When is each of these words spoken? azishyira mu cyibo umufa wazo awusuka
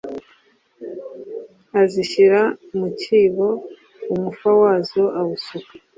azishyira 1.81 2.41
mu 2.77 2.87
cyibo 2.99 3.47
umufa 4.13 4.49
wazo 4.61 5.03
awusuka 5.19 5.71